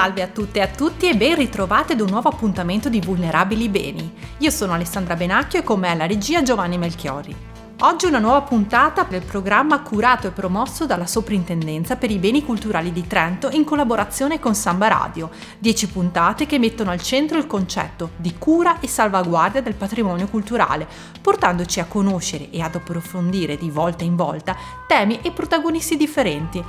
Salve 0.00 0.22
a 0.22 0.28
tutte 0.28 0.60
e 0.60 0.62
a 0.62 0.66
tutti 0.66 1.10
e 1.10 1.14
ben 1.14 1.34
ritrovate 1.34 1.92
ad 1.92 2.00
un 2.00 2.08
nuovo 2.08 2.30
appuntamento 2.30 2.88
di 2.88 3.02
Vulnerabili 3.02 3.68
Beni. 3.68 4.10
Io 4.38 4.48
sono 4.48 4.72
Alessandra 4.72 5.14
Benacchio 5.14 5.58
e 5.58 5.62
con 5.62 5.78
me 5.78 5.90
alla 5.90 6.06
regia 6.06 6.42
Giovanni 6.42 6.78
Melchiori. 6.78 7.36
Oggi 7.80 8.06
una 8.06 8.18
nuova 8.18 8.40
puntata 8.40 9.02
del 9.02 9.22
programma 9.22 9.82
curato 9.82 10.26
e 10.26 10.30
promosso 10.30 10.86
dalla 10.86 11.06
Soprintendenza 11.06 11.96
per 11.96 12.10
i 12.10 12.16
Beni 12.16 12.42
Culturali 12.42 12.92
di 12.92 13.06
Trento 13.06 13.50
in 13.50 13.64
collaborazione 13.64 14.40
con 14.40 14.54
Samba 14.54 14.88
Radio. 14.88 15.28
Dieci 15.58 15.86
puntate 15.86 16.46
che 16.46 16.58
mettono 16.58 16.90
al 16.90 17.02
centro 17.02 17.36
il 17.36 17.46
concetto 17.46 18.12
di 18.16 18.36
cura 18.38 18.80
e 18.80 18.88
salvaguardia 18.88 19.60
del 19.60 19.74
patrimonio 19.74 20.28
culturale, 20.28 20.88
portandoci 21.20 21.78
a 21.78 21.84
conoscere 21.84 22.50
e 22.50 22.62
ad 22.62 22.74
approfondire 22.74 23.58
di 23.58 23.68
volta 23.68 24.02
in 24.02 24.16
volta 24.16 24.56
temi 24.86 25.20
e 25.20 25.30
protagonisti 25.30 25.98
differenti. 25.98 26.64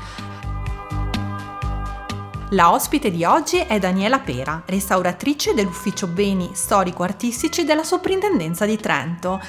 La 2.53 2.73
ospite 2.73 3.11
di 3.11 3.23
oggi 3.23 3.59
è 3.59 3.79
Daniela 3.79 4.19
Pera, 4.19 4.61
restauratrice 4.65 5.53
dell'Ufficio 5.53 6.07
Beni 6.07 6.49
Storico-Artistici 6.51 7.63
della 7.63 7.85
Soprintendenza 7.85 8.65
di 8.65 8.75
Trento. 8.75 9.39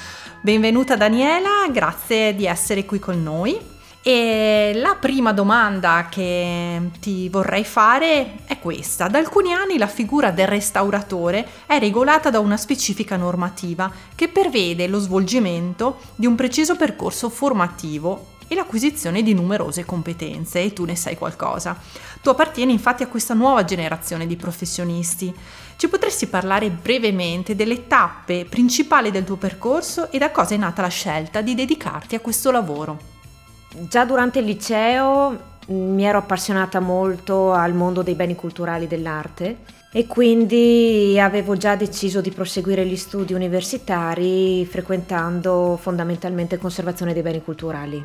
Benvenuta 0.41 0.95
Daniela, 0.95 1.67
grazie 1.73 2.33
di 2.37 2.47
essere 2.47 2.85
qui 2.85 3.01
con 3.01 3.21
noi. 3.21 3.59
E 4.05 4.71
la 4.77 4.95
prima 5.01 5.33
domanda 5.33 6.07
che 6.09 6.91
ti 7.01 7.29
vorrei 7.29 7.65
fare 7.65 8.45
è 8.45 8.61
questa. 8.61 9.09
Da 9.09 9.19
alcuni 9.19 9.53
anni 9.53 9.79
la 9.79 9.89
figura 9.89 10.31
del 10.31 10.47
restauratore 10.47 11.45
è 11.67 11.81
regolata 11.81 12.31
da 12.31 12.39
una 12.39 12.57
specifica 12.57 13.17
normativa 13.17 13.91
che 14.15 14.29
prevede 14.29 14.87
lo 14.87 15.01
svolgimento 15.01 15.99
di 16.15 16.27
un 16.27 16.37
preciso 16.37 16.77
percorso 16.77 17.29
formativo 17.31 18.31
e 18.53 18.55
l'acquisizione 18.55 19.23
di 19.23 19.35
numerose 19.35 19.85
competenze 19.85 20.61
e 20.61 20.73
tu 20.73 20.85
ne 20.85 20.95
sai 20.95 21.17
qualcosa. 21.17 21.77
Tu 22.21 22.29
appartieni 22.29 22.73
infatti 22.73 23.03
a 23.03 23.09
questa 23.09 23.35
nuova 23.35 23.65
generazione 23.65 24.27
di 24.27 24.37
professionisti. 24.37 25.35
Ci 25.77 25.89
potresti 25.89 26.27
parlare 26.27 26.71
brevemente 26.71 27.57
delle 27.57 27.87
tappe 27.87 28.45
principali 28.49 29.11
del 29.11 29.25
tuo 29.25 29.37
percorso 29.37 30.11
e 30.11 30.19
da 30.19 30.31
cosa 30.31 30.55
è 30.55 30.59
nata 30.59 30.83
la 30.83 30.89
scelta 30.89 31.41
di 31.41 31.55
dedicarti 31.55 32.15
a 32.15 32.21
questo 32.21 32.51
lavoro? 32.51 32.99
Già 33.89 34.05
durante 34.05 34.39
il 34.41 34.45
liceo 34.45 35.51
mi 35.69 36.05
ero 36.05 36.19
appassionata 36.19 36.81
molto 36.81 37.53
al 37.53 37.73
mondo 37.73 38.03
dei 38.03 38.15
beni 38.15 38.35
culturali 38.35 38.87
dell'arte 38.87 39.59
e 39.93 40.07
quindi 40.07 41.19
avevo 41.19 41.57
già 41.57 41.75
deciso 41.77 42.21
di 42.21 42.31
proseguire 42.31 42.85
gli 42.85 42.97
studi 42.97 43.33
universitari 43.33 44.67
frequentando 44.67 45.79
fondamentalmente 45.81 46.59
conservazione 46.59 47.13
dei 47.13 47.23
beni 47.23 47.43
culturali. 47.43 48.03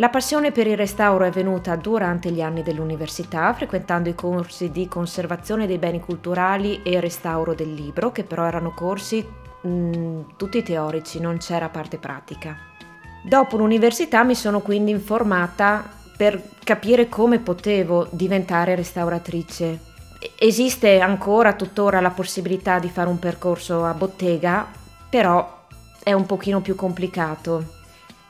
La 0.00 0.10
passione 0.10 0.52
per 0.52 0.68
il 0.68 0.76
restauro 0.76 1.24
è 1.24 1.30
venuta 1.30 1.74
durante 1.74 2.30
gli 2.30 2.40
anni 2.40 2.62
dell'università, 2.62 3.52
frequentando 3.52 4.08
i 4.08 4.14
corsi 4.14 4.70
di 4.70 4.86
conservazione 4.86 5.66
dei 5.66 5.78
beni 5.78 5.98
culturali 5.98 6.82
e 6.84 7.00
restauro 7.00 7.52
del 7.52 7.74
libro, 7.74 8.12
che 8.12 8.22
però 8.22 8.46
erano 8.46 8.70
corsi 8.70 9.26
mh, 9.62 9.68
mm, 9.68 10.20
tutti 10.36 10.62
teorici, 10.62 11.18
non 11.18 11.38
c'era 11.38 11.68
parte 11.68 11.98
pratica. 11.98 12.56
Dopo 13.24 13.56
l'università 13.56 14.22
mi 14.22 14.36
sono 14.36 14.60
quindi 14.60 14.92
informata 14.92 15.84
per 16.16 16.40
capire 16.62 17.08
come 17.08 17.40
potevo 17.40 18.06
diventare 18.10 18.76
restauratrice. 18.76 19.80
Esiste 20.38 21.00
ancora 21.00 21.54
tuttora 21.54 22.00
la 22.00 22.10
possibilità 22.10 22.78
di 22.78 22.88
fare 22.88 23.08
un 23.08 23.18
percorso 23.18 23.84
a 23.84 23.94
bottega, 23.94 24.64
però 25.10 25.64
è 26.04 26.12
un 26.12 26.24
pochino 26.24 26.60
più 26.60 26.76
complicato 26.76 27.77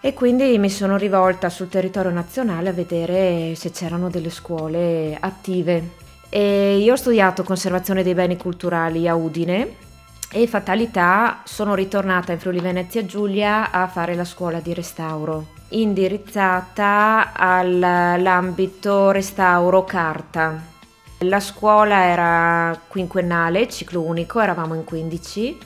e 0.01 0.15
quindi 0.15 0.57
mi 0.59 0.71
sono 0.71 0.97
rivolta 0.97 1.49
sul 1.49 1.69
territorio 1.69 2.11
nazionale 2.11 2.69
a 2.69 2.73
vedere 2.73 3.55
se 3.55 3.71
c'erano 3.71 4.09
delle 4.09 4.31
scuole 4.31 5.17
attive. 5.19 6.07
E 6.29 6.79
io 6.79 6.93
ho 6.93 6.97
studiato 6.97 7.43
conservazione 7.43 8.03
dei 8.03 8.15
beni 8.15 8.37
culturali 8.37 9.09
a 9.09 9.15
Udine 9.15 9.77
e 10.31 10.47
fatalità 10.47 11.41
sono 11.45 11.75
ritornata 11.75 12.33
in 12.33 12.39
Friuli 12.39 12.61
Venezia 12.61 13.05
Giulia 13.05 13.71
a 13.71 13.89
fare 13.89 14.15
la 14.15 14.25
scuola 14.25 14.61
di 14.61 14.75
restauro 14.75 15.57
indirizzata 15.71 17.33
all'ambito 17.35 19.11
restauro 19.11 19.85
carta. 19.85 20.77
La 21.23 21.41
scuola 21.41 22.05
era 22.05 22.81
quinquennale, 22.87 23.69
ciclo 23.69 24.03
unico, 24.03 24.41
eravamo 24.41 24.75
in 24.75 24.85
15 24.85 25.59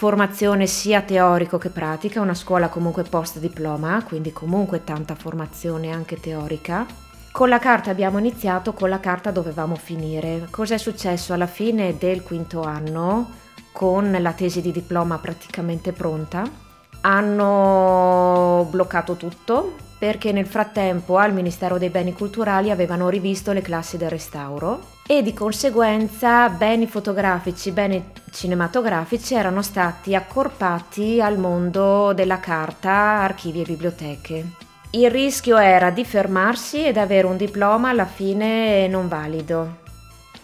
formazione 0.00 0.66
sia 0.66 1.02
teorico 1.02 1.58
che 1.58 1.68
pratica, 1.68 2.22
una 2.22 2.32
scuola 2.32 2.70
comunque 2.70 3.02
post 3.02 3.38
diploma, 3.38 4.02
quindi 4.02 4.32
comunque 4.32 4.82
tanta 4.82 5.14
formazione 5.14 5.90
anche 5.90 6.18
teorica. 6.18 6.86
Con 7.30 7.50
la 7.50 7.58
carta 7.58 7.90
abbiamo 7.90 8.16
iniziato, 8.16 8.72
con 8.72 8.88
la 8.88 8.98
carta 8.98 9.30
dovevamo 9.30 9.74
finire. 9.74 10.46
Cos'è 10.48 10.78
successo 10.78 11.34
alla 11.34 11.46
fine 11.46 11.98
del 11.98 12.22
quinto 12.22 12.62
anno, 12.62 13.28
con 13.72 14.16
la 14.18 14.32
tesi 14.32 14.62
di 14.62 14.72
diploma 14.72 15.18
praticamente 15.18 15.92
pronta? 15.92 16.59
Hanno 17.02 18.66
bloccato 18.70 19.14
tutto 19.14 19.76
perché 19.98 20.32
nel 20.32 20.46
frattempo 20.46 21.18
al 21.18 21.34
Ministero 21.34 21.76
dei 21.76 21.90
Beni 21.90 22.14
Culturali 22.14 22.70
avevano 22.70 23.10
rivisto 23.10 23.52
le 23.52 23.60
classi 23.60 23.98
del 23.98 24.08
restauro 24.08 24.98
e 25.06 25.22
di 25.22 25.34
conseguenza 25.34 26.48
beni 26.48 26.86
fotografici, 26.86 27.70
beni 27.70 28.12
cinematografici 28.30 29.34
erano 29.34 29.60
stati 29.60 30.14
accorpati 30.14 31.20
al 31.20 31.36
mondo 31.36 32.14
della 32.14 32.40
carta, 32.40 32.90
archivi 32.90 33.60
e 33.60 33.64
biblioteche. 33.64 34.44
Il 34.92 35.10
rischio 35.10 35.58
era 35.58 35.90
di 35.90 36.04
fermarsi 36.04 36.86
ed 36.86 36.96
avere 36.96 37.26
un 37.26 37.36
diploma 37.36 37.90
alla 37.90 38.06
fine 38.06 38.88
non 38.88 39.06
valido. 39.06 39.88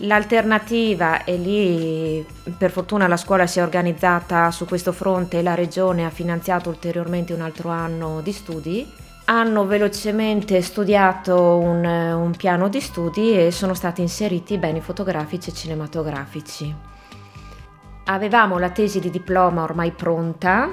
L'alternativa, 0.01 1.25
e 1.25 1.37
lì 1.37 2.27
per 2.59 2.71
fortuna 2.71 3.07
la 3.07 3.17
scuola 3.17 3.47
si 3.47 3.61
è 3.61 3.63
organizzata 3.63 4.51
su 4.51 4.67
questo 4.67 4.93
fronte 4.93 5.39
e 5.39 5.43
la 5.43 5.55
regione 5.55 6.05
ha 6.05 6.11
finanziato 6.11 6.69
ulteriormente 6.69 7.33
un 7.33 7.41
altro 7.41 7.71
anno 7.71 8.21
di 8.21 8.33
studi, 8.33 8.87
hanno 9.25 9.65
velocemente 9.65 10.61
studiato 10.61 11.57
un, 11.57 11.85
un, 11.85 12.31
piano 12.37 12.69
di 12.69 12.81
studi 12.81 13.39
e 13.39 13.51
sono 13.51 13.73
stati 13.73 14.03
inseriti 14.03 14.59
beni 14.59 14.83
fotografici 14.83 15.49
e 15.49 15.55
cinematografici. 15.55 16.75
Avevamo 18.05 18.59
la 18.59 18.71
tesi 18.71 19.01
di 19.01 19.11
diploma 19.11 19.63
ormai 19.63 19.93
pronta 19.93 20.69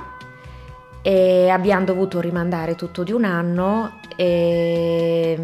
e 1.01 1.49
abbiamo 1.49 1.85
dovuto 1.85 2.19
rimandare 2.19 2.75
tutto 2.75 3.03
di 3.03 3.13
un 3.13 3.23
anno 3.23 3.99
e, 4.17 5.37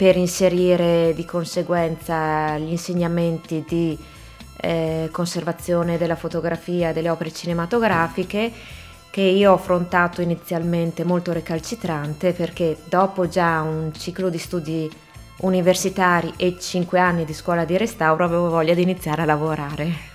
per 0.00 0.16
inserire 0.16 1.12
di 1.14 1.26
conseguenza 1.26 2.56
gli 2.56 2.70
insegnamenti 2.70 3.62
di 3.68 3.98
eh, 4.62 5.10
conservazione 5.12 5.98
della 5.98 6.16
fotografia 6.16 6.94
delle 6.94 7.10
opere 7.10 7.30
cinematografiche 7.30 8.50
che 9.10 9.20
io 9.20 9.52
ho 9.52 9.56
affrontato 9.56 10.22
inizialmente 10.22 11.04
molto 11.04 11.34
recalcitrante 11.34 12.32
perché 12.32 12.78
dopo 12.88 13.28
già 13.28 13.60
un 13.60 13.92
ciclo 13.92 14.30
di 14.30 14.38
studi 14.38 14.90
universitari 15.40 16.32
e 16.38 16.56
5 16.58 16.98
anni 16.98 17.26
di 17.26 17.34
scuola 17.34 17.66
di 17.66 17.76
restauro 17.76 18.24
avevo 18.24 18.48
voglia 18.48 18.72
di 18.72 18.80
iniziare 18.80 19.20
a 19.20 19.26
lavorare. 19.26 20.09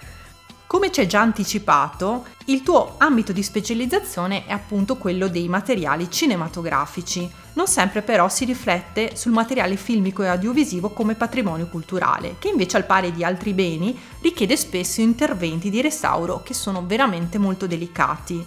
Come 0.68 0.92
ci 0.92 1.00
hai 1.00 1.08
già 1.08 1.22
anticipato, 1.22 2.26
il 2.46 2.64
tuo 2.64 2.96
ambito 2.98 3.32
di 3.32 3.44
specializzazione 3.44 4.46
è 4.48 4.52
appunto 4.52 4.98
quello 4.98 5.28
dei 5.28 5.48
materiali 5.48 6.10
cinematografici. 6.10 7.30
Non 7.54 7.68
sempre 7.68 8.02
però 8.02 8.28
si 8.30 8.46
riflette 8.46 9.16
sul 9.16 9.32
materiale 9.32 9.76
filmico 9.76 10.24
e 10.24 10.28
audiovisivo 10.28 10.90
come 10.90 11.14
patrimonio 11.14 11.68
culturale, 11.68 12.38
che 12.40 12.48
invece 12.48 12.78
al 12.78 12.86
pari 12.86 13.12
di 13.12 13.24
altri 13.24 13.54
beni 13.54 13.98
richiede 14.22 14.58
spesso 14.58 15.02
interventi 15.02 15.70
di 15.70 15.82
restauro 15.82 16.42
che 16.44 16.56
sono 16.56 16.84
veramente 16.84 17.38
molto 17.38 17.68
delicati. 17.68 18.44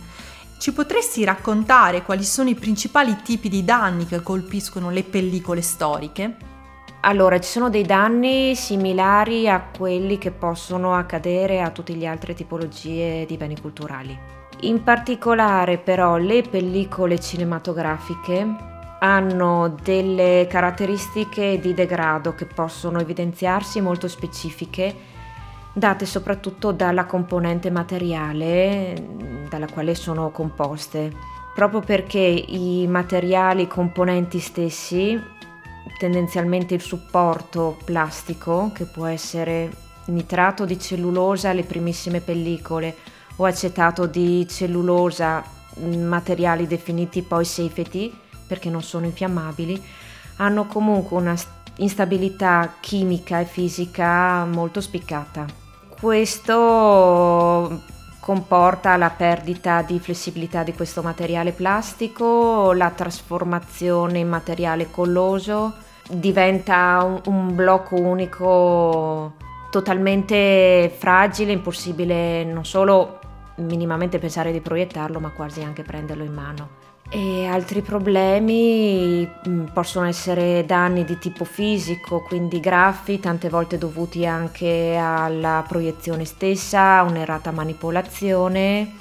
Ci 0.59 0.73
potresti 0.73 1.23
raccontare 1.23 2.03
quali 2.03 2.25
sono 2.25 2.49
i 2.49 2.56
principali 2.56 3.17
tipi 3.23 3.49
di 3.49 3.65
danni 3.65 4.06
che 4.06 4.23
colpiscono 4.23 4.91
le 4.91 5.05
pellicole 5.05 5.62
storiche? 5.62 6.57
Allora, 7.00 7.39
ci 7.39 7.49
sono 7.49 7.71
dei 7.71 7.85
danni 7.85 8.55
similari 8.56 9.49
a 9.49 9.62
quelli 9.77 10.19
che 10.19 10.33
possono 10.33 10.95
accadere 10.95 11.61
a 11.61 11.71
tutte 11.71 11.95
le 11.95 12.06
altre 12.06 12.35
tipologie 12.35 13.25
di 13.25 13.37
beni 13.37 13.59
culturali. 13.59 14.19
In 14.62 14.83
particolare 14.83 15.79
però 15.79 16.17
le 16.17 16.43
pellicole 16.43 17.21
cinematografiche 17.21 18.47
hanno 18.99 19.77
delle 19.81 20.47
caratteristiche 20.49 21.61
di 21.61 21.73
degrado 21.73 22.35
che 22.35 22.47
possono 22.47 22.99
evidenziarsi 22.99 23.81
molto 23.81 24.09
specifiche 24.09 25.17
date 25.73 26.05
soprattutto 26.05 26.73
dalla 26.73 27.06
componente 27.06 27.71
materiale 27.71 29.47
dalla 29.49 29.69
quale 29.73 29.94
sono 29.94 30.31
composte, 30.31 31.12
proprio 31.55 31.81
perché 31.81 32.19
i 32.19 32.87
materiali 32.89 33.67
componenti 33.67 34.41
stessi, 34.41 35.21
tendenzialmente 35.99 36.75
il 36.75 36.81
supporto 36.81 37.79
plastico, 37.85 38.70
che 38.75 38.85
può 38.85 39.06
essere 39.06 39.70
nitrato 40.06 40.64
di 40.64 40.79
cellulosa, 40.79 41.52
le 41.52 41.64
primissime 41.64 42.20
pellicole, 42.20 42.96
o 43.37 43.44
acetato 43.44 44.06
di 44.06 44.46
cellulosa, 44.49 45.44
materiali 45.76 46.67
definiti 46.67 47.23
poi 47.23 47.44
safety, 47.44 48.12
perché 48.46 48.70
non 48.70 48.82
sono 48.82 49.06
infiammabili, 49.06 49.81
hanno 50.37 50.67
comunque 50.67 51.17
una 51.17 51.37
instabilità 51.76 52.75
chimica 52.81 53.41
e 53.41 53.44
fisica 53.44 54.44
molto 54.44 54.81
spiccata. 54.81 55.46
Questo 56.00 57.82
comporta 58.29 58.99
la 58.99 59.09
perdita 59.09 59.81
di 59.81 59.99
flessibilità 59.99 60.63
di 60.63 60.75
questo 60.75 61.01
materiale 61.01 61.53
plastico, 61.53 62.75
la 62.75 62.91
trasformazione 62.91 64.19
in 64.19 64.29
materiale 64.29 64.91
colloso, 64.91 65.73
diventa 66.11 67.03
un, 67.05 67.23
un 67.25 67.55
blocco 67.55 67.95
unico 67.95 69.33
totalmente 69.71 70.95
fragile, 70.95 71.53
impossibile 71.53 72.45
non 72.45 72.67
solo 72.67 73.19
minimamente 73.61 74.19
pensare 74.19 74.53
di 74.53 74.61
proiettarlo, 74.61 75.21
ma 75.21 75.31
quasi 75.31 75.63
anche 75.63 75.83
prenderlo 75.83 76.23
in 76.23 76.35
mano. 76.35 76.69
E 77.10 77.46
altri 77.46 77.81
problemi 77.81 79.26
mm, 79.26 79.66
possono 79.72 80.06
essere 80.06 80.66
danni 80.66 81.05
di 81.05 81.19
tipo 81.19 81.44
fisico, 81.46 82.20
quindi 82.20 82.60
graffi, 82.60 83.19
tante 83.19 83.49
volte 83.49 83.78
dovuti 83.78 84.26
anche 84.26 84.94
alla 85.00 85.64
proiezione 85.66 86.26
stessa, 86.26 87.02
un'errata 87.02 87.50
manipolazione, 87.50 88.93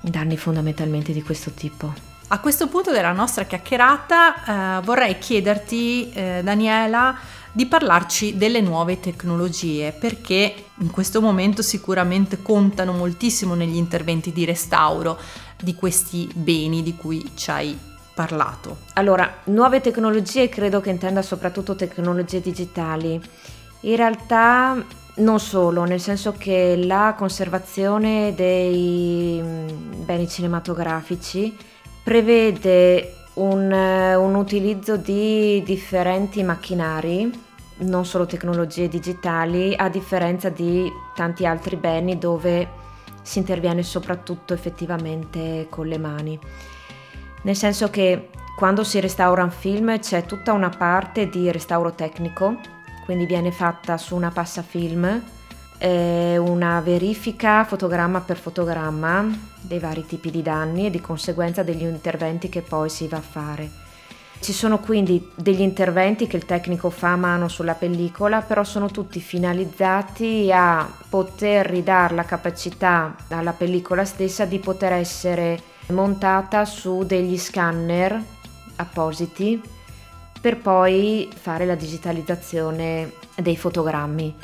danni 0.00 0.36
fondamentalmente 0.36 1.12
di 1.12 1.22
questo 1.22 1.50
tipo. 1.50 1.92
A 2.28 2.38
questo 2.38 2.68
punto 2.68 2.92
della 2.92 3.12
nostra 3.12 3.44
chiacchierata 3.44 4.78
eh, 4.78 4.84
vorrei 4.84 5.18
chiederti, 5.18 6.12
eh, 6.12 6.40
Daniela, 6.44 7.16
di 7.50 7.66
parlarci 7.66 8.36
delle 8.36 8.60
nuove 8.60 9.00
tecnologie 9.00 9.90
perché 9.90 10.67
in 10.80 10.90
questo 10.90 11.20
momento 11.20 11.62
sicuramente 11.62 12.42
contano 12.42 12.92
moltissimo 12.92 13.54
negli 13.54 13.76
interventi 13.76 14.32
di 14.32 14.44
restauro 14.44 15.18
di 15.60 15.74
questi 15.74 16.30
beni 16.34 16.82
di 16.82 16.94
cui 16.94 17.32
ci 17.34 17.50
hai 17.50 17.78
parlato. 18.14 18.78
Allora, 18.94 19.42
nuove 19.44 19.80
tecnologie 19.80 20.48
credo 20.48 20.80
che 20.80 20.90
intenda 20.90 21.22
soprattutto 21.22 21.76
tecnologie 21.76 22.40
digitali. 22.40 23.20
In 23.80 23.96
realtà 23.96 24.84
non 25.18 25.40
solo, 25.40 25.84
nel 25.84 26.00
senso 26.00 26.34
che 26.36 26.76
la 26.82 27.14
conservazione 27.16 28.34
dei 28.34 29.40
mm, 29.42 30.04
beni 30.04 30.28
cinematografici 30.28 31.56
prevede 32.02 33.14
un, 33.34 33.70
un, 33.70 34.34
utilizzo 34.34 34.96
di 34.96 35.62
differenti 35.64 36.42
macchinari, 36.42 37.46
non 37.78 38.04
solo 38.04 38.26
tecnologie 38.26 38.88
digitali, 38.88 39.74
a 39.76 39.88
differenza 39.88 40.48
di 40.48 40.90
tanti 41.14 41.46
altri 41.46 41.76
beni 41.76 42.18
dove 42.18 42.86
si 43.22 43.38
interviene 43.38 43.82
soprattutto 43.82 44.54
effettivamente 44.54 45.66
con 45.68 45.86
le 45.86 45.98
mani. 45.98 46.38
Nel 47.42 47.56
senso 47.56 47.90
che 47.90 48.30
quando 48.56 48.84
si 48.84 48.98
restaura 49.00 49.44
un 49.44 49.50
film 49.50 49.98
c'è 49.98 50.24
tutta 50.24 50.52
una 50.52 50.70
parte 50.70 51.28
di 51.28 51.50
restauro 51.52 51.92
tecnico, 51.92 52.56
quindi 53.04 53.26
viene 53.26 53.52
fatta 53.52 53.96
su 53.96 54.16
una 54.16 54.30
passafilm 54.30 55.22
eh, 55.78 56.36
una 56.36 56.80
verifica 56.80 57.64
fotogramma 57.64 58.20
per 58.20 58.36
fotogramma 58.36 59.26
dei 59.60 59.78
vari 59.78 60.04
tipi 60.04 60.30
di 60.30 60.42
danni 60.42 60.86
e 60.86 60.90
di 60.90 61.00
conseguenza 61.00 61.62
degli 61.62 61.82
interventi 61.82 62.48
che 62.48 62.62
poi 62.62 62.88
si 62.90 63.06
va 63.06 63.18
a 63.18 63.22
fare. 63.22 63.87
Ci 64.40 64.52
sono 64.52 64.78
quindi 64.78 65.30
degli 65.34 65.60
interventi 65.60 66.26
che 66.26 66.36
il 66.36 66.46
tecnico 66.46 66.90
fa 66.90 67.12
a 67.12 67.16
mano 67.16 67.48
sulla 67.48 67.74
pellicola, 67.74 68.40
però 68.40 68.64
sono 68.64 68.88
tutti 68.88 69.20
finalizzati 69.20 70.50
a 70.52 70.90
poter 71.08 71.66
ridare 71.66 72.14
la 72.14 72.24
capacità 72.24 73.14
alla 73.28 73.52
pellicola 73.52 74.04
stessa 74.04 74.46
di 74.46 74.58
poter 74.58 74.92
essere 74.92 75.60
montata 75.88 76.64
su 76.64 77.04
degli 77.04 77.36
scanner 77.36 78.22
appositi 78.76 79.60
per 80.40 80.58
poi 80.58 81.28
fare 81.34 81.66
la 81.66 81.74
digitalizzazione 81.74 83.12
dei 83.36 83.56
fotogrammi. 83.56 84.34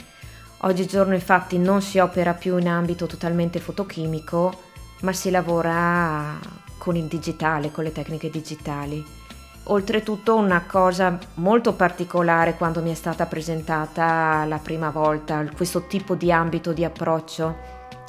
Oggigiorno 0.58 1.14
infatti 1.14 1.56
non 1.56 1.81
si 1.81 1.99
opera 1.99 2.35
più 2.35 2.58
in 2.58 2.69
ambito 2.69 3.06
totalmente 3.06 3.58
fotochimico, 3.58 4.52
ma 5.00 5.12
si 5.12 5.31
lavora 5.31 6.38
con 6.79 6.96
il 6.96 7.05
digitale, 7.05 7.70
con 7.70 7.85
le 7.85 7.93
tecniche 7.93 8.29
digitali. 8.29 9.23
Oltretutto 9.69 10.37
una 10.37 10.64
cosa 10.66 11.19
molto 11.34 11.72
particolare 11.72 12.55
quando 12.55 12.82
mi 12.82 12.90
è 12.90 12.94
stata 12.94 13.25
presentata 13.25 14.44
la 14.44 14.58
prima 14.58 14.90
volta 14.90 15.43
questo 15.56 15.87
tipo 15.87 16.14
di 16.14 16.31
ambito 16.31 16.75
di 16.75 16.84
approccio, 16.84 17.56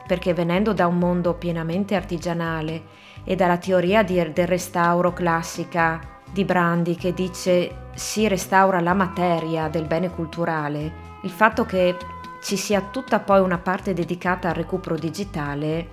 perché 0.06 0.34
venendo 0.34 0.74
da 0.74 0.86
un 0.86 0.98
mondo 0.98 1.34
pienamente 1.36 1.96
artigianale 1.96 2.84
e 3.24 3.38
dalla 3.38 3.58
teoria 3.58 4.04
di, 4.04 4.16
del 4.34 4.48
restauro 4.48 5.14
classica 5.14 6.02
di 6.30 6.44
Brandi 6.44 6.96
che 6.96 7.14
dice 7.14 7.84
si 7.96 8.28
restaura 8.28 8.82
la 8.82 8.94
materia 8.94 9.70
del 9.70 9.86
bene 9.86 10.10
culturale, 10.10 10.92
il 11.22 11.30
fatto 11.30 11.66
che 11.66 11.96
ci 12.44 12.58
sia 12.58 12.82
tutta 12.92 13.20
poi 13.20 13.40
una 13.40 13.60
parte 13.60 13.94
dedicata 13.94 14.50
al 14.50 14.56
recupero 14.56 14.96
digitale 14.96 15.88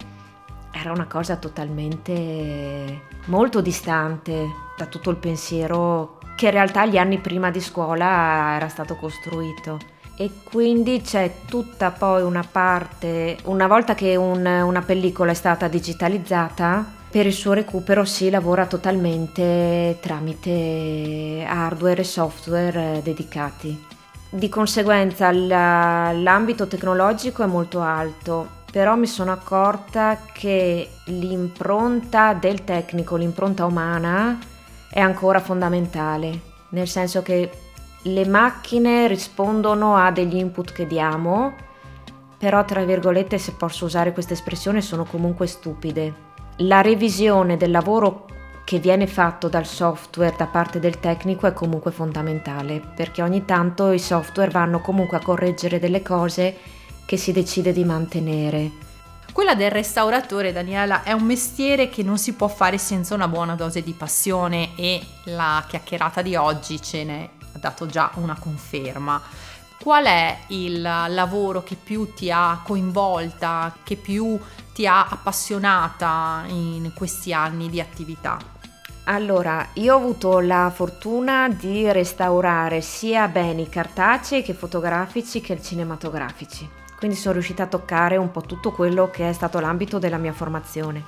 era 0.72 0.90
una 0.90 1.06
cosa 1.06 1.36
totalmente 1.36 3.02
molto 3.26 3.60
distante 3.60 4.61
da 4.76 4.86
tutto 4.86 5.10
il 5.10 5.16
pensiero 5.16 6.18
che 6.36 6.46
in 6.46 6.52
realtà 6.52 6.86
gli 6.86 6.96
anni 6.96 7.18
prima 7.18 7.50
di 7.50 7.60
scuola 7.60 8.56
era 8.56 8.68
stato 8.68 8.96
costruito. 8.96 9.78
E 10.16 10.30
quindi 10.42 11.00
c'è 11.00 11.32
tutta 11.46 11.90
poi 11.90 12.22
una 12.22 12.44
parte, 12.50 13.38
una 13.44 13.66
volta 13.66 13.94
che 13.94 14.16
un, 14.16 14.44
una 14.44 14.82
pellicola 14.82 15.30
è 15.30 15.34
stata 15.34 15.68
digitalizzata, 15.68 17.00
per 17.10 17.26
il 17.26 17.32
suo 17.32 17.52
recupero 17.52 18.04
si 18.04 18.30
lavora 18.30 18.66
totalmente 18.66 19.98
tramite 20.00 21.44
hardware 21.46 22.00
e 22.00 22.04
software 22.04 23.00
dedicati. 23.02 23.86
Di 24.30 24.48
conseguenza 24.48 25.30
la, 25.30 26.12
l'ambito 26.12 26.66
tecnologico 26.66 27.42
è 27.42 27.46
molto 27.46 27.80
alto, 27.80 28.60
però 28.70 28.96
mi 28.96 29.06
sono 29.06 29.30
accorta 29.30 30.20
che 30.32 30.88
l'impronta 31.06 32.32
del 32.32 32.64
tecnico, 32.64 33.16
l'impronta 33.16 33.66
umana, 33.66 34.38
è 34.92 35.00
ancora 35.00 35.40
fondamentale, 35.40 36.38
nel 36.70 36.86
senso 36.86 37.22
che 37.22 37.50
le 38.02 38.26
macchine 38.26 39.06
rispondono 39.06 39.96
a 39.96 40.10
degli 40.10 40.36
input 40.36 40.70
che 40.70 40.86
diamo, 40.86 41.54
però 42.36 42.62
tra 42.66 42.84
virgolette, 42.84 43.38
se 43.38 43.52
posso 43.52 43.86
usare 43.86 44.12
questa 44.12 44.34
espressione, 44.34 44.82
sono 44.82 45.04
comunque 45.04 45.46
stupide. 45.46 46.30
La 46.58 46.82
revisione 46.82 47.56
del 47.56 47.70
lavoro 47.70 48.26
che 48.64 48.80
viene 48.80 49.06
fatto 49.06 49.48
dal 49.48 49.64
software 49.64 50.34
da 50.36 50.46
parte 50.46 50.78
del 50.78 51.00
tecnico 51.00 51.46
è 51.46 51.54
comunque 51.54 51.90
fondamentale, 51.90 52.82
perché 52.94 53.22
ogni 53.22 53.46
tanto 53.46 53.92
i 53.92 53.98
software 53.98 54.50
vanno 54.50 54.80
comunque 54.80 55.16
a 55.16 55.22
correggere 55.22 55.78
delle 55.78 56.02
cose 56.02 56.54
che 57.06 57.16
si 57.16 57.32
decide 57.32 57.72
di 57.72 57.84
mantenere. 57.84 58.91
Quella 59.32 59.54
del 59.54 59.70
restauratore, 59.70 60.52
Daniela, 60.52 61.04
è 61.04 61.12
un 61.12 61.22
mestiere 61.22 61.88
che 61.88 62.02
non 62.02 62.18
si 62.18 62.34
può 62.34 62.48
fare 62.48 62.76
senza 62.76 63.14
una 63.14 63.28
buona 63.28 63.54
dose 63.54 63.82
di 63.82 63.94
passione 63.94 64.76
e 64.76 65.00
la 65.24 65.64
chiacchierata 65.66 66.20
di 66.20 66.36
oggi 66.36 66.82
ce 66.82 67.02
ne 67.02 67.30
ha 67.54 67.58
dato 67.58 67.86
già 67.86 68.10
una 68.16 68.36
conferma. 68.38 69.20
Qual 69.80 70.04
è 70.04 70.38
il 70.48 70.82
lavoro 70.82 71.62
che 71.62 71.76
più 71.76 72.12
ti 72.12 72.30
ha 72.30 72.60
coinvolta, 72.62 73.74
che 73.82 73.96
più 73.96 74.38
ti 74.74 74.86
ha 74.86 75.06
appassionata 75.08 76.44
in 76.48 76.92
questi 76.94 77.32
anni 77.32 77.70
di 77.70 77.80
attività? 77.80 78.36
Allora, 79.04 79.66
io 79.74 79.94
ho 79.94 79.98
avuto 79.98 80.40
la 80.40 80.70
fortuna 80.72 81.48
di 81.48 81.90
restaurare 81.90 82.82
sia 82.82 83.26
beni 83.28 83.68
cartacei 83.70 84.42
che 84.42 84.52
fotografici 84.52 85.40
che 85.40 85.60
cinematografici 85.60 86.80
quindi 87.02 87.18
sono 87.18 87.34
riuscita 87.34 87.64
a 87.64 87.66
toccare 87.66 88.16
un 88.16 88.30
po' 88.30 88.42
tutto 88.42 88.70
quello 88.70 89.10
che 89.10 89.28
è 89.28 89.32
stato 89.32 89.58
l'ambito 89.58 89.98
della 89.98 90.18
mia 90.18 90.32
formazione. 90.32 91.02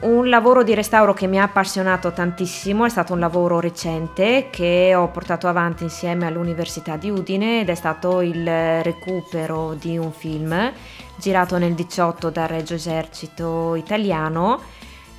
Un 0.00 0.28
lavoro 0.28 0.64
di 0.64 0.74
restauro 0.74 1.14
che 1.14 1.28
mi 1.28 1.38
ha 1.38 1.44
appassionato 1.44 2.10
tantissimo 2.10 2.84
è 2.84 2.88
stato 2.88 3.12
un 3.12 3.20
lavoro 3.20 3.60
recente 3.60 4.48
che 4.50 4.92
ho 4.96 5.06
portato 5.10 5.46
avanti 5.46 5.84
insieme 5.84 6.26
all'Università 6.26 6.96
di 6.96 7.08
Udine 7.08 7.60
ed 7.60 7.68
è 7.68 7.76
stato 7.76 8.20
il 8.20 8.82
recupero 8.82 9.74
di 9.74 9.96
un 9.96 10.10
film 10.10 10.72
girato 11.14 11.56
nel 11.56 11.74
18 11.74 12.30
dal 12.30 12.48
Regio 12.48 12.74
Esercito 12.74 13.76
italiano 13.76 14.60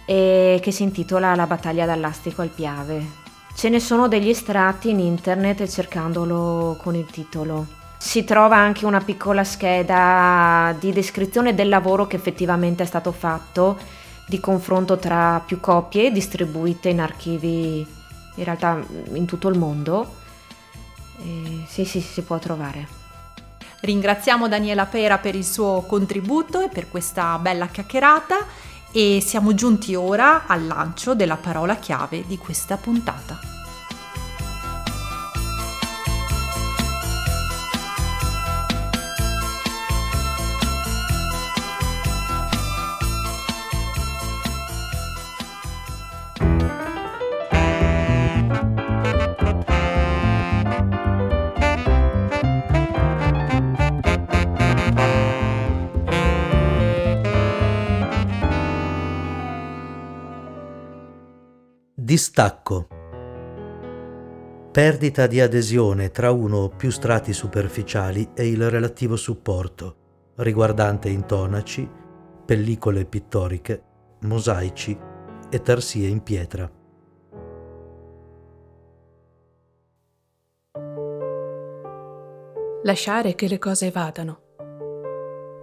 e 0.04 0.60
che 0.62 0.72
si 0.72 0.84
intitola 0.84 1.34
La 1.34 1.48
battaglia 1.48 1.86
dall'Astico 1.86 2.42
al 2.42 2.50
Piave. 2.50 3.24
Ce 3.56 3.70
ne 3.70 3.80
sono 3.80 4.10
degli 4.10 4.28
estratti 4.28 4.90
in 4.90 5.00
internet 5.00 5.66
cercandolo 5.66 6.78
con 6.84 6.94
il 6.94 7.06
titolo 7.06 7.84
si 7.98 8.24
trova 8.24 8.58
anche 8.58 8.86
una 8.86 9.02
piccola 9.02 9.44
scheda 9.44 10.76
di 10.80 10.92
descrizione 10.92 11.56
del 11.56 11.70
lavoro 11.70 12.08
che 12.08 12.16
effettivamente 12.16 12.84
è 12.84 12.86
stato 12.86 13.12
fatto, 13.12 13.78
di 14.28 14.40
confronto 14.40 14.98
tra 14.98 15.42
più 15.46 15.60
copie 15.60 16.12
distribuite 16.12 16.90
in 16.90 17.00
archivi 17.00 17.86
in 18.36 18.44
realtà 18.44 18.80
in 19.14 19.26
tutto 19.26 19.48
il 19.48 19.58
mondo. 19.58 20.24
E 21.22 21.64
sì, 21.68 21.86
sì, 21.86 22.02
si 22.02 22.22
può 22.22 22.38
trovare. 22.40 23.04
Ringraziamo 23.82 24.48
Daniela 24.48 24.86
Pera 24.86 25.18
per 25.18 25.36
il 25.36 25.46
suo 25.46 25.84
contributo 25.88 26.62
e 26.62 26.70
per 26.70 26.90
questa 26.90 27.38
bella 27.38 27.68
chiacchierata 27.68 28.38
e 28.92 29.22
siamo 29.22 29.54
giunti 29.54 29.94
ora 29.94 30.48
al 30.48 30.66
lancio 30.66 31.14
della 31.14 31.38
parola 31.38 31.76
chiave 31.76 32.26
di 32.26 32.38
questa 32.38 32.78
puntata. 32.78 33.55
Distacco. 62.16 62.88
Perdita 64.72 65.28
di 65.28 65.42
adesione 65.42 66.12
tra 66.12 66.32
uno 66.32 66.60
o 66.60 66.70
più 66.70 66.90
strati 66.90 67.34
superficiali 67.34 68.30
e 68.34 68.48
il 68.48 68.70
relativo 68.70 69.18
supporto, 69.18 69.96
riguardante 70.36 71.10
intonaci, 71.10 71.86
pellicole 72.46 73.04
pittoriche, 73.04 73.84
mosaici 74.22 74.98
e 75.50 75.62
tarsie 75.62 76.08
in 76.08 76.24
pietra. 76.24 76.72
Lasciare 82.84 83.36
che 83.36 83.50
le 83.50 83.60
cose 83.60 83.92
vadano. 83.92 84.40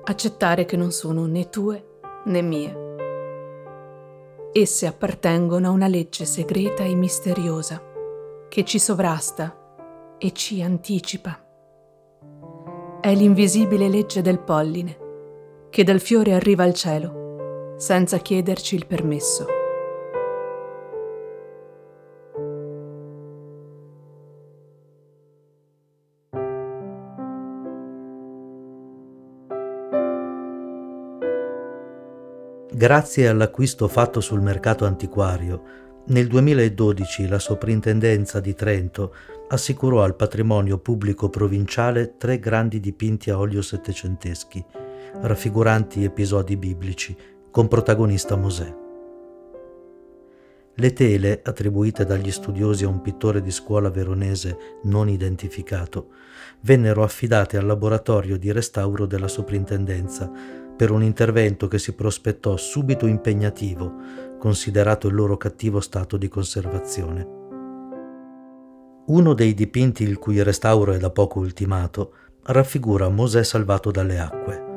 Accettare 0.04 0.66
che 0.66 0.76
non 0.76 0.92
sono 0.92 1.25
né 1.25 1.49
tue 1.49 2.00
né 2.26 2.42
mie. 2.42 2.82
Esse 4.54 4.87
appartengono 4.87 5.68
a 5.68 5.71
una 5.71 5.87
legge 5.88 6.26
segreta 6.26 6.85
e 6.85 6.94
misteriosa 6.94 7.82
che 8.50 8.64
ci 8.64 8.78
sovrasta 8.78 10.16
e 10.18 10.32
ci 10.32 10.61
anticipa. 10.61 11.42
È 13.00 13.14
l'invisibile 13.14 13.88
legge 13.88 14.21
del 14.21 14.40
polline 14.40 14.99
che 15.71 15.85
dal 15.85 16.00
fiore 16.00 16.35
arriva 16.35 16.64
al 16.64 16.75
cielo 16.75 17.76
senza 17.78 18.18
chiederci 18.18 18.75
il 18.75 18.87
permesso. 18.87 19.62
Grazie 32.75 33.29
all'acquisto 33.29 33.87
fatto 33.87 34.21
sul 34.21 34.41
mercato 34.41 34.87
antiquario, 34.87 35.62
nel 36.07 36.26
2012 36.26 37.29
la 37.29 37.38
Soprintendenza 37.38 38.41
di 38.41 38.55
Trento 38.55 39.14
assicurò 39.49 40.02
al 40.02 40.17
patrimonio 40.17 40.79
pubblico 40.79 41.29
provinciale 41.29 42.17
tre 42.17 42.38
grandi 42.38 42.81
dipinti 42.81 43.31
a 43.31 43.38
olio 43.38 43.61
settecenteschi, 43.61 44.64
raffiguranti 45.21 46.02
episodi 46.02 46.57
biblici, 46.57 47.14
con 47.50 47.69
protagonista 47.69 48.37
Mosè. 48.37 48.82
Le 50.75 50.95
tele, 50.95 51.43
attribuite 51.45 52.07
dagli 52.07 52.31
studiosi 52.31 52.85
a 52.85 52.88
un 52.88 53.02
pittore 53.02 53.43
di 53.43 53.50
scuola 53.50 53.91
veronese 53.91 54.79
non 54.85 55.11
identificato, 55.11 56.09
vennero 56.61 57.02
affidate 57.02 57.59
al 57.59 57.67
laboratorio 57.67 58.38
di 58.38 58.50
restauro 58.52 59.05
della 59.05 59.29
soprintendenza 59.29 60.33
per 60.75 60.91
un 60.91 61.02
intervento 61.02 61.69
che 61.69 61.79
si 61.79 61.93
prospettò 61.93 62.57
subito 62.57 63.07
impegnativo, 63.07 63.93
considerato 64.38 65.09
il 65.09 65.14
loro 65.14 65.37
cattivo 65.37 65.79
stato 65.81 66.17
di 66.17 66.29
conservazione. 66.29 67.41
Uno 69.05 69.35
dei 69.35 69.52
dipinti 69.52 70.05
il 70.05 70.17
cui 70.19 70.43
restauro 70.43 70.93
è 70.93 70.99
da 70.99 71.11
poco 71.11 71.38
ultimato 71.38 72.14
raffigura 72.45 73.11
Mosè 73.11 73.45
salvato 73.45 73.91
dalle 73.91 74.19
acque. 74.19 74.71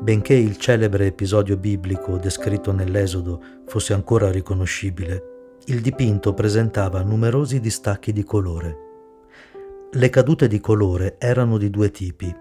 Benché 0.00 0.34
il 0.34 0.56
celebre 0.56 1.06
episodio 1.06 1.56
biblico 1.56 2.16
descritto 2.16 2.70
nell'Esodo 2.70 3.42
fosse 3.66 3.92
ancora 3.92 4.30
riconoscibile, 4.30 5.31
il 5.66 5.80
dipinto 5.80 6.34
presentava 6.34 7.02
numerosi 7.02 7.60
distacchi 7.60 8.12
di 8.12 8.24
colore. 8.24 8.76
Le 9.92 10.10
cadute 10.10 10.48
di 10.48 10.58
colore 10.58 11.16
erano 11.18 11.56
di 11.56 11.70
due 11.70 11.90
tipi, 11.90 12.34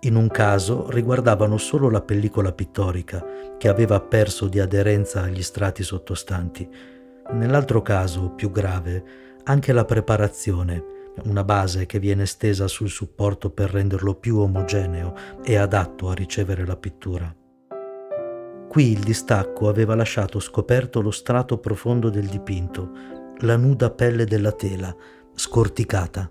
in 0.00 0.16
un 0.16 0.28
caso 0.28 0.90
riguardavano 0.90 1.58
solo 1.58 1.88
la 1.90 2.00
pellicola 2.00 2.52
pittorica, 2.52 3.24
che 3.56 3.68
aveva 3.68 4.00
perso 4.00 4.48
di 4.48 4.58
aderenza 4.58 5.22
agli 5.22 5.42
strati 5.42 5.82
sottostanti. 5.82 6.68
Nell'altro 7.32 7.82
caso, 7.82 8.30
più 8.30 8.50
grave, 8.50 9.04
anche 9.44 9.72
la 9.72 9.84
preparazione, 9.84 10.84
una 11.24 11.44
base 11.44 11.86
che 11.86 11.98
viene 11.98 12.26
stesa 12.26 12.66
sul 12.66 12.90
supporto 12.90 13.50
per 13.50 13.70
renderlo 13.70 14.14
più 14.14 14.38
omogeneo 14.38 15.14
e 15.44 15.56
adatto 15.56 16.08
a 16.08 16.14
ricevere 16.14 16.66
la 16.66 16.76
pittura. 16.76 17.34
Qui 18.76 18.90
il 18.90 18.98
distacco 18.98 19.70
aveva 19.70 19.94
lasciato 19.94 20.38
scoperto 20.38 21.00
lo 21.00 21.10
strato 21.10 21.56
profondo 21.56 22.10
del 22.10 22.26
dipinto, 22.26 22.90
la 23.38 23.56
nuda 23.56 23.88
pelle 23.88 24.26
della 24.26 24.52
tela, 24.52 24.94
scorticata 25.34 26.30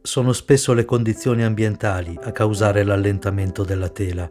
sono 0.00 0.32
spesso 0.32 0.72
le 0.72 0.86
condizioni 0.86 1.44
ambientali 1.44 2.18
a 2.18 2.32
causare 2.32 2.82
l'allentamento 2.82 3.62
della 3.62 3.90
tela, 3.90 4.30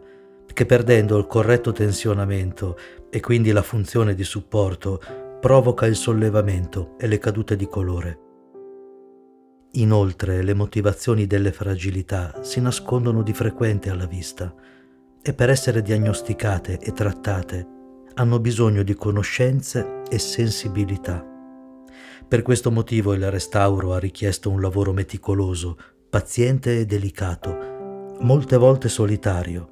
che 0.52 0.66
perdendo 0.66 1.16
il 1.16 1.28
corretto 1.28 1.70
tensionamento 1.70 2.76
e 3.08 3.20
quindi 3.20 3.52
la 3.52 3.62
funzione 3.62 4.16
di 4.16 4.24
supporto, 4.24 5.00
provoca 5.40 5.86
il 5.86 5.94
sollevamento 5.94 6.96
e 6.98 7.06
le 7.06 7.18
cadute 7.18 7.54
di 7.54 7.68
colore. 7.68 8.18
Inoltre 9.74 10.42
le 10.42 10.54
motivazioni 10.54 11.28
delle 11.28 11.52
fragilità 11.52 12.42
si 12.42 12.60
nascondono 12.60 13.22
di 13.22 13.32
frequente 13.32 13.88
alla 13.88 14.06
vista 14.06 14.52
e 15.26 15.32
per 15.32 15.48
essere 15.48 15.80
diagnosticate 15.80 16.78
e 16.78 16.92
trattate 16.92 17.66
hanno 18.16 18.38
bisogno 18.38 18.82
di 18.82 18.94
conoscenze 18.94 20.02
e 20.10 20.18
sensibilità. 20.18 21.24
Per 22.28 22.42
questo 22.42 22.70
motivo 22.70 23.14
il 23.14 23.30
restauro 23.30 23.94
ha 23.94 23.98
richiesto 23.98 24.50
un 24.50 24.60
lavoro 24.60 24.92
meticoloso, 24.92 25.78
paziente 26.10 26.78
e 26.78 26.84
delicato, 26.84 28.16
molte 28.20 28.58
volte 28.58 28.90
solitario, 28.90 29.68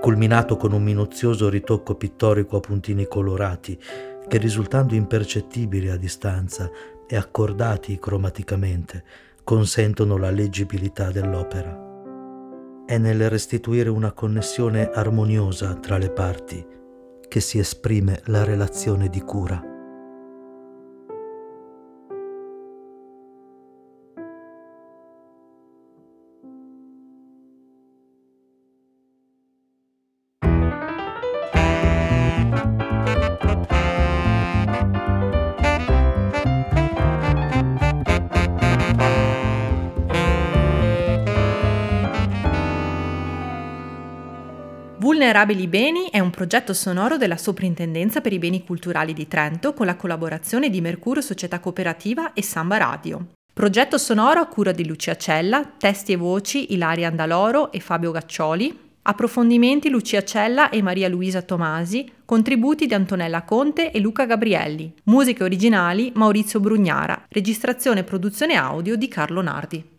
culminato 0.00 0.56
con 0.56 0.72
un 0.72 0.82
minuzioso 0.84 1.48
ritocco 1.48 1.96
pittorico 1.96 2.56
a 2.56 2.60
puntini 2.60 3.08
colorati 3.08 3.76
che 4.28 4.38
risultando 4.38 4.94
impercettibili 4.94 5.90
a 5.90 5.96
distanza 5.96 6.70
e 7.06 7.16
accordati 7.16 7.98
cromaticamente 7.98 9.02
consentono 9.42 10.16
la 10.16 10.30
leggibilità 10.30 11.10
dell'opera. 11.10 11.87
È 12.88 12.96
nel 12.96 13.28
restituire 13.28 13.90
una 13.90 14.12
connessione 14.12 14.88
armoniosa 14.88 15.74
tra 15.74 15.98
le 15.98 16.08
parti 16.08 16.66
che 17.28 17.38
si 17.38 17.58
esprime 17.58 18.22
la 18.28 18.44
relazione 18.44 19.10
di 19.10 19.20
cura. 19.20 19.67
Vulnerabili 45.28 45.66
Beni 45.66 46.08
è 46.10 46.20
un 46.20 46.30
progetto 46.30 46.72
sonoro 46.72 47.18
della 47.18 47.36
Soprintendenza 47.36 48.22
per 48.22 48.32
i 48.32 48.38
Beni 48.38 48.64
Culturali 48.64 49.12
di 49.12 49.28
Trento 49.28 49.74
con 49.74 49.84
la 49.84 49.94
collaborazione 49.94 50.70
di 50.70 50.80
Mercurio 50.80 51.20
Società 51.20 51.60
Cooperativa 51.60 52.32
e 52.32 52.42
Samba 52.42 52.78
Radio. 52.78 53.32
Progetto 53.52 53.98
sonoro 53.98 54.40
a 54.40 54.46
cura 54.46 54.72
di 54.72 54.86
Lucia 54.86 55.16
Cella, 55.16 55.70
testi 55.76 56.12
e 56.12 56.16
voci 56.16 56.72
Ilaria 56.72 57.08
Andaloro 57.08 57.72
e 57.72 57.80
Fabio 57.80 58.10
Gaccioli, 58.10 58.74
approfondimenti 59.02 59.90
Lucia 59.90 60.24
Cella 60.24 60.70
e 60.70 60.80
Maria 60.80 61.10
Luisa 61.10 61.42
Tomasi, 61.42 62.10
contributi 62.24 62.86
di 62.86 62.94
Antonella 62.94 63.42
Conte 63.42 63.90
e 63.90 64.00
Luca 64.00 64.24
Gabrielli, 64.24 64.94
musiche 65.04 65.44
originali 65.44 66.10
Maurizio 66.14 66.58
Brugnara, 66.58 67.26
registrazione 67.28 68.00
e 68.00 68.04
produzione 68.04 68.54
audio 68.54 68.96
di 68.96 69.08
Carlo 69.08 69.42
Nardi. 69.42 69.96